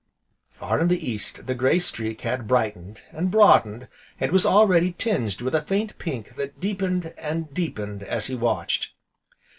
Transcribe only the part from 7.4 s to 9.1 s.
deepened, as he watched.